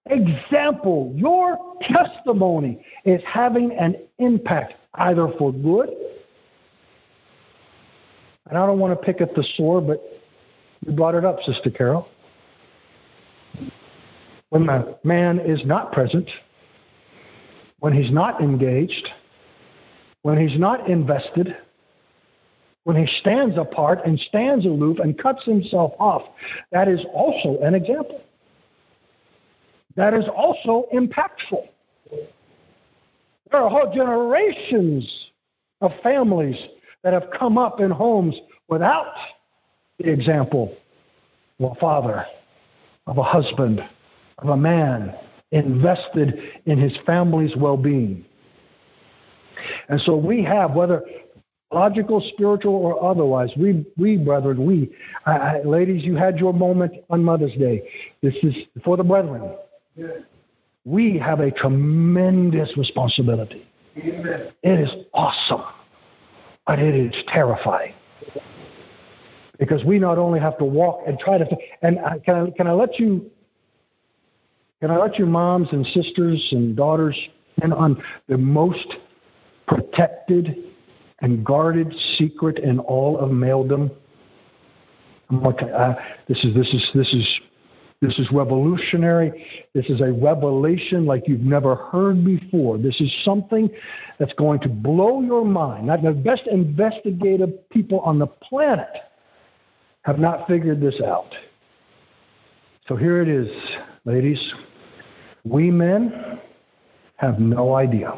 [0.07, 5.91] example, your testimony is having an impact either for good
[8.49, 10.03] and I don't want to pick at the sore, but
[10.85, 12.09] you brought it up, Sister Carol.
[14.49, 16.29] When the man is not present,
[17.81, 19.09] when he's not engaged,
[20.23, 21.57] when he's not invested,
[22.85, 26.23] when he stands apart and stands aloof and cuts himself off,
[26.73, 28.23] that is also an example.
[29.99, 31.67] That is also impactful.
[33.51, 35.13] There are whole generations
[35.81, 36.57] of families
[37.03, 38.37] that have come up in homes
[38.69, 39.13] without
[39.99, 40.73] the example
[41.59, 42.25] of a father,
[43.09, 43.81] of a husband,
[44.39, 45.17] of a man
[45.51, 48.25] invested in his family's well being.
[49.89, 51.03] And so we have, whether
[51.73, 54.95] logical, spiritual, or otherwise, we, we brethren, we,
[55.27, 57.83] I, I, ladies, you had your moment on Mother's Day.
[58.23, 59.57] This is for the brethren.
[60.85, 63.67] We have a tremendous responsibility.
[63.97, 64.53] Amen.
[64.63, 65.65] It is awesome
[66.69, 67.95] but it is terrifying.
[69.59, 71.47] Because we not only have to walk and try to,
[71.83, 73.29] and I, can I, can I let you,
[74.81, 77.19] can I let you moms and sisters and daughters
[77.63, 78.87] in on the most
[79.67, 80.57] protected
[81.21, 83.91] and guarded secret in all of maledom?
[85.31, 85.95] Uh,
[86.29, 87.41] this is this is this is
[88.01, 89.45] this is revolutionary.
[89.75, 92.79] This is a revelation like you've never heard before.
[92.79, 93.69] This is something
[94.19, 95.89] that's going to blow your mind.
[95.89, 98.89] Not the best investigative people on the planet
[100.03, 101.35] have not figured this out.
[102.87, 103.49] So here it is,
[104.05, 104.41] ladies.
[105.45, 106.41] We men
[107.17, 108.13] have no idea.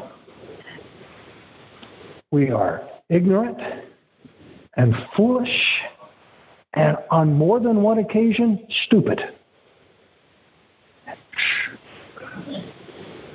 [2.29, 3.59] We are ignorant
[4.77, 5.49] and foolish
[6.73, 9.21] and on more than one occasion, stupid.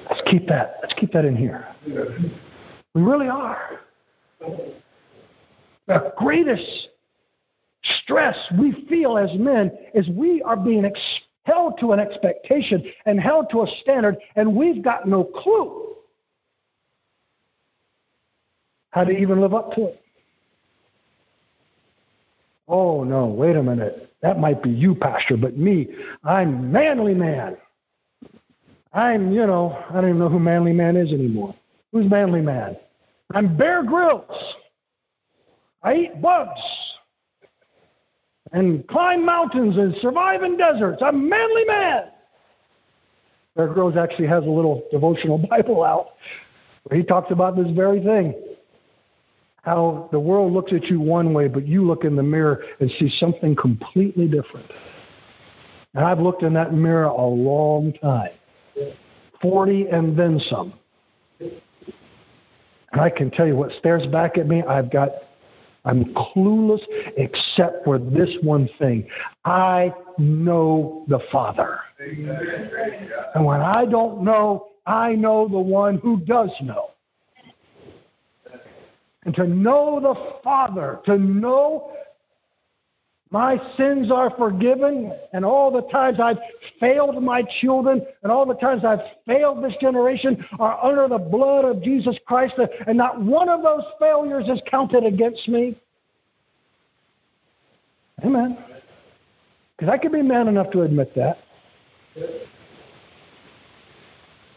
[0.08, 0.78] Let's keep that.
[0.82, 1.66] Let's keep that in here.
[2.94, 3.80] We really are.
[5.86, 6.88] The greatest
[8.02, 10.90] stress we feel as men is we are being
[11.44, 15.94] held to an expectation and held to a standard, and we've got no clue
[18.90, 20.02] how to even live up to it.
[22.68, 24.12] Oh, no, wait a minute.
[24.22, 25.94] That might be you, Pastor, but me,
[26.24, 27.56] I'm manly man.
[28.96, 31.54] I'm, you know, I don't even know who manly man is anymore.
[31.92, 32.78] Who's manly man?
[33.34, 34.24] I'm Bear Grylls.
[35.82, 36.60] I eat bugs
[38.52, 41.02] and climb mountains and survive in deserts.
[41.04, 42.04] I'm manly man.
[43.54, 46.12] Bear Grylls actually has a little devotional Bible out
[46.84, 48.34] where he talks about this very thing.
[49.60, 52.90] How the world looks at you one way, but you look in the mirror and
[52.98, 54.70] see something completely different.
[55.92, 58.30] And I've looked in that mirror a long time
[59.40, 60.74] 40 and then some.
[61.40, 65.10] And I can tell you what stares back at me, I've got
[65.86, 66.80] I'm clueless
[67.16, 69.08] except for this one thing.
[69.44, 71.78] I know the Father.
[73.34, 76.90] And when I don't know, I know the one who does know.
[79.24, 81.92] And to know the Father, to know
[83.30, 86.38] my sins are forgiven, and all the times I've
[86.78, 91.64] failed my children, and all the times I've failed this generation are under the blood
[91.64, 92.54] of Jesus Christ,
[92.86, 95.76] and not one of those failures is counted against me.
[98.24, 98.56] Amen.
[99.76, 101.38] Because I can be man enough to admit that.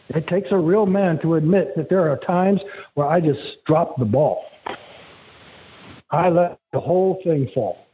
[0.08, 2.60] It takes a real man to admit that there are times
[2.94, 4.44] where I just drop the ball.
[6.10, 7.86] I let the whole thing fall.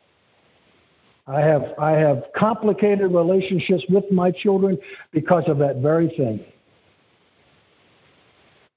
[1.27, 4.79] I have, I have complicated relationships with my children
[5.13, 6.45] because of that very thing.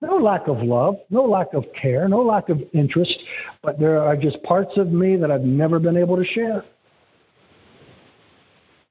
[0.02, 3.20] No lack of love, no lack of care, no lack of interest,
[3.62, 6.64] but there are just parts of me that I've never been able to share.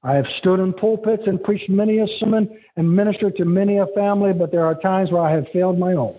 [0.04, 3.86] I have stood in pulpits and preached many a sermon and ministered to many a
[3.94, 6.16] family, but there are times where I have failed my own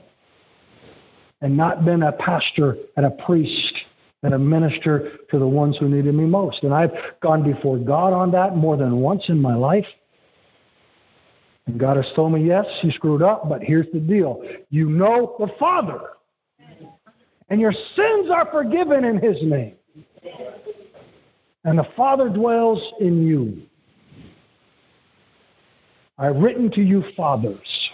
[1.41, 3.73] and not been a pastor and a priest
[4.23, 6.63] and a minister to the ones who needed me most.
[6.63, 9.85] And I've gone before God on that more than once in my life.
[11.67, 14.43] And God has told me, yes, you screwed up, but here's the deal.
[14.69, 15.99] You know the Father.
[17.49, 19.75] And your sins are forgiven in His name.
[21.63, 23.61] And the Father dwells in you.
[26.17, 27.89] I've written to you, fathers,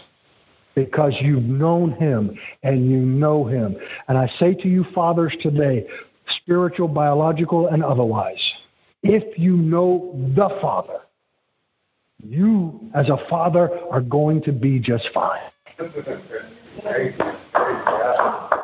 [0.73, 3.75] because you've known Him and you know Him.
[4.07, 5.85] And I say to you, fathers, today,
[6.27, 8.41] spiritual, biological, and otherwise.
[9.03, 10.99] If you know the Father,
[12.23, 15.41] you as a father are going to be just fine.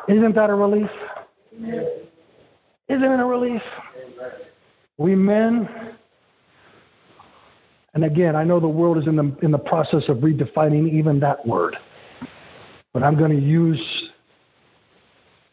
[0.08, 0.90] Isn't that a relief?
[2.88, 3.62] Isn't it a relief?
[4.98, 5.68] We men,
[7.94, 11.20] and again, I know the world is in the, in the process of redefining even
[11.20, 11.76] that word,
[12.92, 14.10] but I'm going to use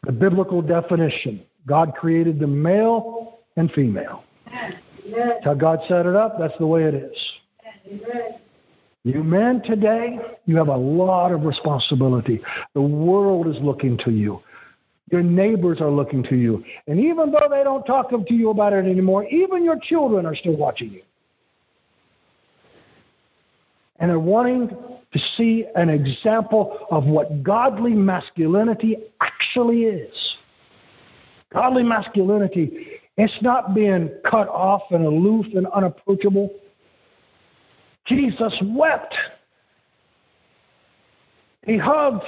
[0.04, 4.24] the biblical definition God created them male and female.
[4.52, 6.40] That's how God set it up.
[6.40, 7.18] That's the way it is.
[9.04, 12.42] You men today, you have a lot of responsibility.
[12.74, 14.42] The world is looking to you.
[15.12, 16.64] Your neighbors are looking to you.
[16.88, 20.36] And even though they don't talk to you about it anymore, even your children are
[20.36, 21.02] still watching you.
[24.00, 30.16] And they're wanting to see an example of what godly masculinity actually is.
[31.54, 36.54] Godly masculinity, it's not being cut off and aloof and unapproachable.
[38.06, 39.16] Jesus wept.
[41.66, 42.24] He hugged.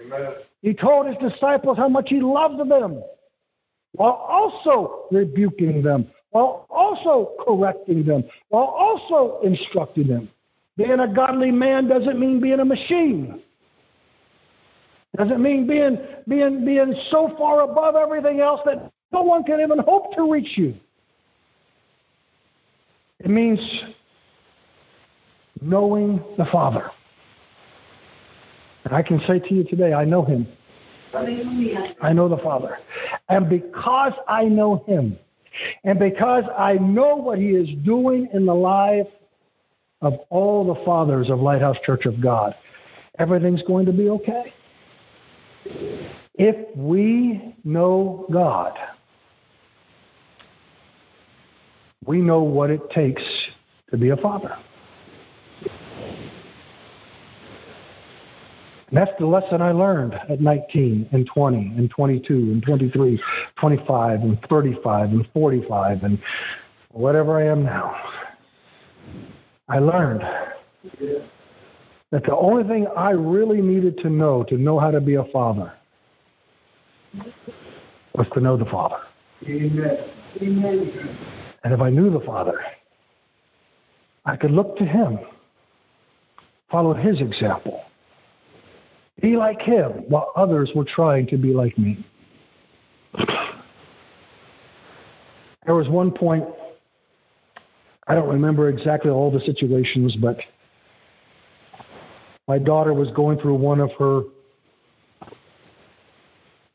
[0.00, 0.32] Amen.
[0.62, 3.02] He told his disciples how much he loved them
[3.92, 10.28] while also rebuking them, while also correcting them, while also instructing them.
[10.76, 13.42] Being a godly man doesn't mean being a machine.
[15.16, 15.98] Doesn't mean being,
[16.28, 20.58] being, being so far above everything else that no one can even hope to reach
[20.58, 20.74] you.
[23.20, 23.58] It means
[25.62, 26.90] knowing the Father.
[28.84, 30.46] And I can say to you today, I know Him.
[32.02, 32.78] I know the Father.
[33.28, 35.16] And because I know Him,
[35.84, 39.06] and because I know what He is doing in the life
[40.02, 42.54] of all the fathers of Lighthouse Church of God,
[43.18, 44.52] everything's going to be okay.
[46.34, 48.78] If we know God,
[52.04, 53.22] we know what it takes
[53.90, 54.56] to be a father.
[58.88, 63.20] And that's the lesson I learned at 19 and 20 and 22 and 23,
[63.56, 66.18] 25 and 35 and 45 and
[66.90, 67.96] whatever I am now.
[69.68, 70.22] I learned
[72.12, 75.24] that the only thing I really needed to know to know how to be a
[75.24, 75.72] father
[78.14, 78.98] was to know the Father.
[79.46, 79.98] Amen.
[80.40, 81.18] Amen.
[81.64, 82.60] And if I knew the Father,
[84.24, 85.18] I could look to Him,
[86.70, 87.82] follow His example,
[89.20, 92.04] be like Him while others were trying to be like me.
[95.64, 96.44] There was one point,
[98.06, 100.38] I don't remember exactly all the situations, but
[102.48, 104.22] my daughter was going through one of her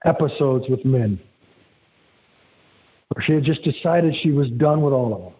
[0.06, 1.20] episodes with men
[3.22, 5.34] she had just decided she was done with all of them.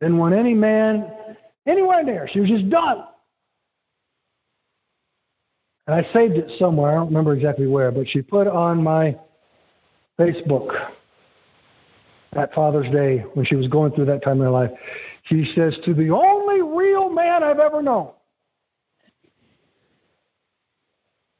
[0.00, 1.10] Didn't want any man
[1.66, 2.28] anywhere near.
[2.30, 3.04] She was just done.
[5.86, 6.92] And I saved it somewhere.
[6.92, 9.16] I don't remember exactly where, but she put on my
[10.18, 10.90] Facebook
[12.32, 14.70] that Father's Day when she was going through that time in her life.
[15.24, 16.43] She says, To the only
[17.44, 18.10] I've ever known.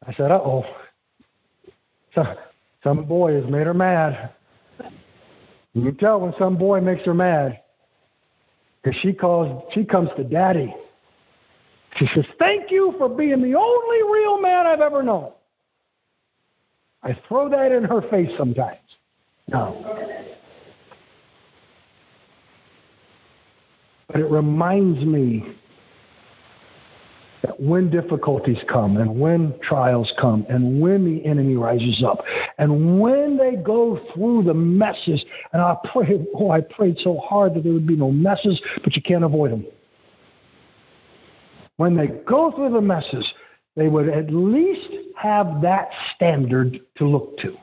[0.07, 0.65] I said, Uh oh.
[2.15, 2.23] So,
[2.83, 4.31] some boy has made her mad.
[5.73, 7.61] You can tell when some boy makes her mad.
[8.83, 10.73] Because she calls she comes to daddy.
[11.97, 15.33] She says, Thank you for being the only real man I've ever known.
[17.03, 18.79] I throw that in her face sometimes.
[19.49, 20.25] No.
[24.09, 25.57] But it reminds me
[27.45, 32.25] that when difficulties come and when trials come and when the enemy rises up
[32.57, 35.23] and when they go through the messes,
[35.53, 38.97] and I pray, oh, I prayed so hard that there would be no messes, but
[38.97, 39.67] you can't avoid them.
[41.77, 43.31] When they go through the messes,
[43.77, 44.89] they would at least
[45.21, 47.55] have that standard to look to.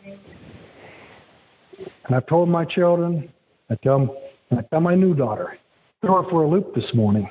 [2.06, 3.32] And I've told my children,
[3.72, 4.12] I tell them,
[4.52, 5.58] I tell my new daughter,
[6.02, 7.28] throw her for a loop this morning.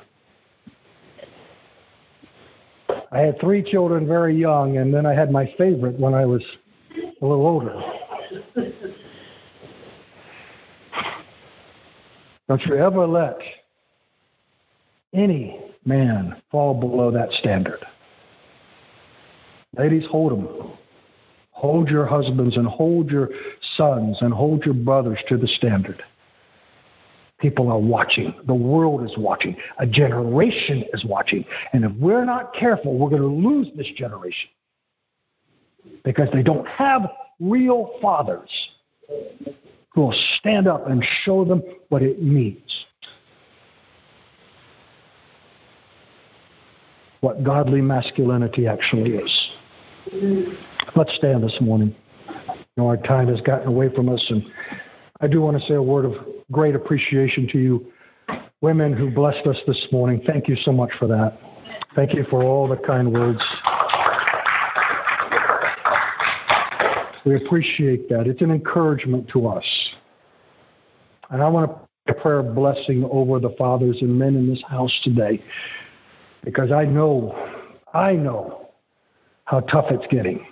[3.11, 6.43] I had three children very young, and then I had my favorite when I was
[6.97, 7.75] a little older.
[12.47, 13.37] Don't you ever let
[15.13, 17.85] any man fall below that standard.
[19.77, 20.73] Ladies, hold them.
[21.51, 23.29] Hold your husbands and hold your
[23.75, 26.03] sons and hold your brothers to the standard.
[27.41, 28.33] People are watching.
[28.45, 29.57] The world is watching.
[29.79, 31.43] A generation is watching.
[31.73, 34.49] And if we're not careful, we're going to lose this generation
[36.03, 38.49] because they don't have real fathers
[39.93, 42.85] who will stand up and show them what it means.
[47.21, 49.49] What godly masculinity actually is.
[50.95, 51.95] Let's stand this morning.
[52.29, 54.43] You know, our time has gotten away from us, and
[55.23, 56.13] I do want to say a word of
[56.51, 57.91] great appreciation to you,
[58.61, 60.23] women who blessed us this morning.
[60.25, 61.37] Thank you so much for that.
[61.95, 63.39] Thank you for all the kind words.
[67.23, 68.25] We appreciate that.
[68.25, 69.65] It's an encouragement to us.
[71.29, 74.63] And I want to pray a prayer blessing over the fathers and men in this
[74.67, 75.43] house today
[76.43, 77.35] because I know,
[77.93, 78.71] I know
[79.45, 80.45] how tough it's getting.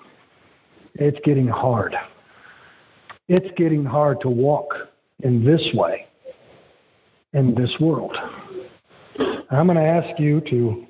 [0.94, 1.96] It's getting hard.
[3.30, 4.74] It's getting hard to walk
[5.20, 6.08] in this way
[7.34, 8.16] in this world.
[9.52, 10.86] I'm going to ask you to,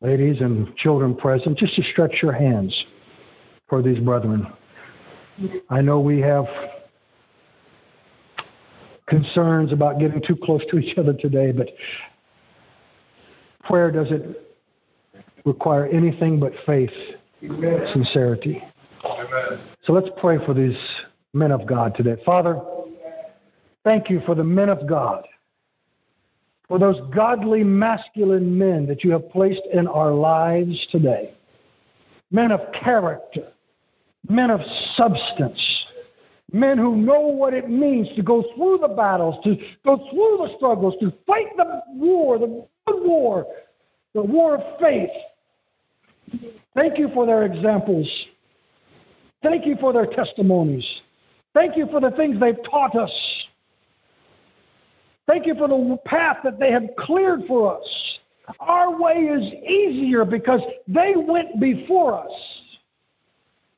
[0.00, 2.74] ladies and children present, just to stretch your hands
[3.68, 4.46] for these brethren.
[5.68, 6.46] I know we have
[9.06, 11.68] concerns about getting too close to each other today, but
[13.64, 14.36] prayer doesn't
[15.44, 16.90] require anything but faith,
[17.42, 17.86] Amen.
[17.92, 18.62] sincerity.
[19.04, 19.60] Amen.
[19.84, 20.76] So let's pray for these
[21.32, 22.16] men of God today.
[22.24, 22.60] Father,
[23.84, 25.26] thank you for the men of God,
[26.68, 31.34] for those godly masculine men that you have placed in our lives today.
[32.30, 33.48] Men of character,
[34.28, 34.60] men of
[34.94, 35.86] substance,
[36.52, 40.54] men who know what it means to go through the battles, to go through the
[40.56, 43.46] struggles, to fight the war, the good war,
[44.14, 45.10] the war of faith.
[46.74, 48.08] Thank you for their examples.
[49.42, 50.86] Thank you for their testimonies.
[51.54, 53.10] Thank you for the things they've taught us.
[55.26, 58.18] Thank you for the path that they have cleared for us.
[58.58, 62.32] Our way is easier because they went before us.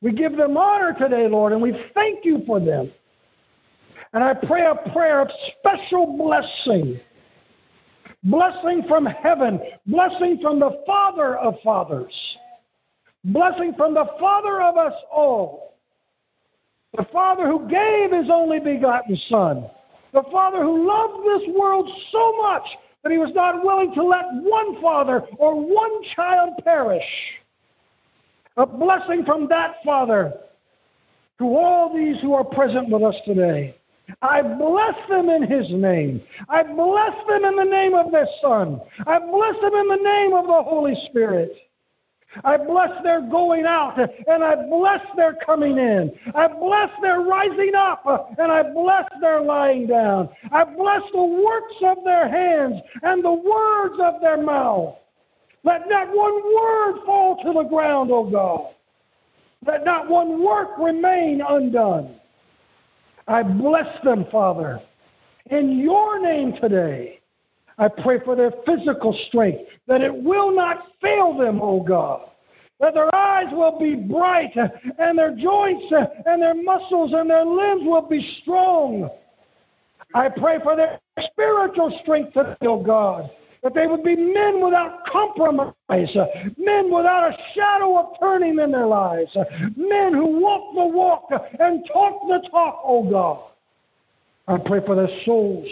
[0.01, 2.91] We give them honor today, Lord, and we thank you for them.
[4.12, 7.01] And I pray a prayer of special blessing.
[8.25, 12.14] Blessing from heaven, blessing from the Father of fathers,
[13.25, 15.72] blessing from the Father of us all,
[16.97, 19.68] the Father who gave his only begotten Son
[20.12, 22.64] the Father who loved this world so much
[23.03, 27.03] that he was not willing to let one father or one child perish.
[28.59, 30.34] A blessing from that Father
[31.38, 33.74] to all these who are present with us today.
[34.20, 36.20] I bless them in His name.
[36.49, 38.80] I bless them in the name of their Son.
[39.07, 41.53] I bless them in the name of the Holy Spirit.
[42.45, 46.12] I bless their going out and I bless their coming in.
[46.35, 48.05] I bless their rising up
[48.39, 50.28] and I bless their lying down.
[50.51, 54.97] I bless the works of their hands and the words of their mouth.
[55.64, 58.74] Let not one word fall to the ground, O God.
[59.64, 62.16] Let not one work remain undone.
[63.28, 64.80] I bless them, Father,
[65.47, 67.22] in your name today.
[67.83, 72.28] I pray for their physical strength, that it will not fail them, O God.
[72.78, 74.57] That their eyes will be bright,
[75.01, 75.93] and their joints
[76.24, 79.11] and their muscles and their limbs will be strong.
[80.14, 81.01] I pray for their
[81.33, 83.28] spiritual strength O God.
[83.64, 85.74] That they would be men without compromise,
[86.57, 89.37] men without a shadow of turning in their lives,
[89.76, 91.28] men who walk the walk
[91.59, 93.43] and talk the talk, O God.
[94.47, 95.68] I pray for their souls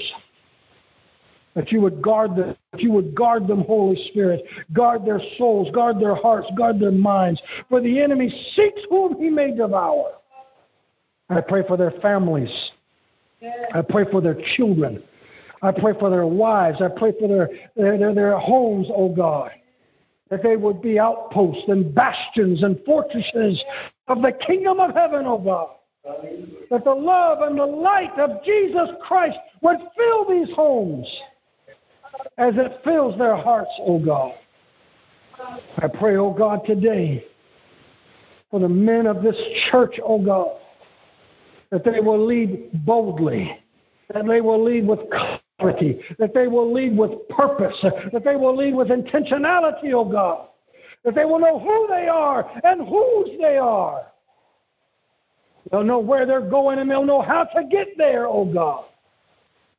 [1.55, 4.45] that you would guard them, that you would guard them, Holy Spirit.
[4.73, 7.43] Guard their souls, guard their hearts, guard their minds.
[7.69, 10.13] For the enemy seeks whom he may devour.
[11.29, 12.51] I pray for their families.
[13.75, 15.03] I pray for their children.
[15.63, 16.81] I pray for their wives.
[16.81, 19.51] I pray for their, their, their, their homes, O oh God.
[20.31, 23.63] That they would be outposts and bastions and fortresses
[24.07, 25.69] of the kingdom of heaven, O oh God.
[26.71, 31.07] That the love and the light of Jesus Christ would fill these homes
[32.39, 34.33] as it fills their hearts, O oh God.
[35.79, 37.25] I pray, O oh God, today
[38.51, 39.37] for the men of this
[39.71, 40.57] church, O oh God,
[41.71, 43.57] that they will lead boldly,
[44.13, 45.01] that they will lead with
[45.59, 47.77] clarity, that they will lead with purpose,
[48.13, 50.49] that they will lead with intentionality, O God,
[51.05, 54.07] that they will know who they are and whose they are.
[55.71, 58.87] They'll know where they're going and they'll know how to get there, O God.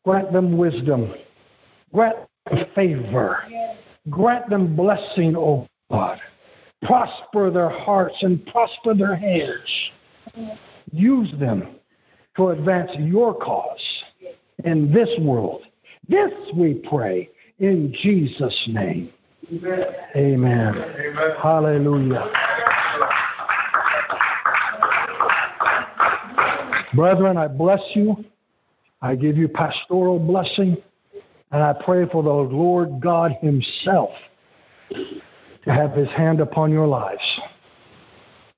[0.06, 1.14] Grant them wisdom.
[1.94, 2.16] Grant
[2.76, 3.44] favor.
[4.10, 6.20] Grant them blessing, O God.
[6.84, 9.92] Prosper their hearts and prosper their hands.
[10.92, 11.76] Use them
[12.38, 14.04] to advance your cause
[14.64, 15.64] in this world.
[16.08, 17.30] This we pray
[17.60, 19.12] in Jesus' name.
[19.52, 19.86] Amen.
[20.16, 20.76] Amen.
[20.76, 21.32] Amen.
[21.42, 22.32] Hallelujah.
[26.94, 28.24] Brethren, I bless you.
[29.02, 30.78] I give you pastoral blessing.
[31.52, 34.12] And I pray for the Lord God Himself
[34.90, 37.22] to have His hand upon your lives.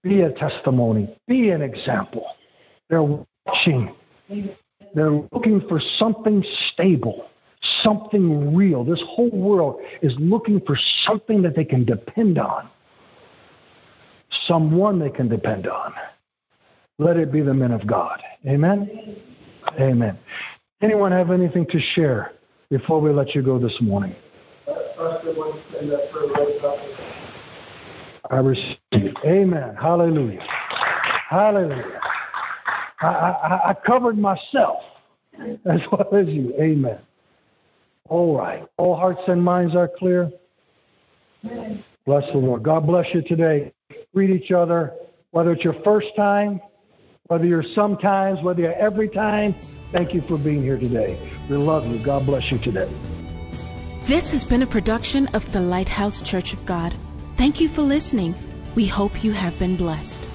[0.04, 2.26] Be a testimony, be an example.
[2.90, 3.96] They're watching,
[4.94, 7.30] they're looking for something stable,
[7.82, 8.84] something real.
[8.84, 12.70] This whole world is looking for something that they can depend on,
[14.46, 15.94] someone they can depend on.
[17.00, 18.22] Let it be the men of God.
[18.46, 19.18] Amen?
[19.80, 20.20] Amen.
[20.82, 22.34] Anyone have anything to share?
[22.70, 24.16] Before we let you go this morning?
[28.30, 29.14] I receive.
[29.26, 29.76] Amen.
[29.80, 30.42] Hallelujah.
[31.30, 32.00] Hallelujah.
[33.02, 34.82] I, I, I covered myself
[35.66, 36.54] as well as you.
[36.60, 37.00] Amen.
[38.10, 38.64] All right.
[38.78, 40.32] All hearts and minds are clear.
[42.06, 42.64] Bless the Lord.
[42.64, 43.74] God bless you today.
[44.14, 44.94] Greet each other,
[45.32, 46.62] whether it's your first time,
[47.28, 49.56] whether you're sometimes, whether you're every time.
[49.92, 51.18] Thank you for being here today.
[51.50, 52.04] We love you.
[52.04, 52.92] God bless you today.
[54.04, 56.94] This has been a production of the Lighthouse Church of God.
[57.38, 58.36] Thank you for listening.
[58.76, 60.28] We hope you have been blessed.